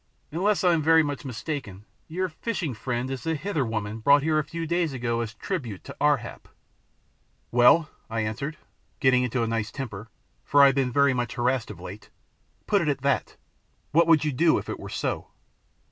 [0.31, 4.39] "Unless I am very much mistaken your fishing friend is the Hither woman brought here
[4.39, 6.47] a few days ago as tribute to Ar hap."
[7.51, 8.57] "Well," I answered,
[8.99, 10.09] getting into a nice temper,
[10.43, 12.09] for I had been very much harrassed of late,
[12.65, 13.37] "put it at that.
[13.91, 15.27] What would you do if it were so?"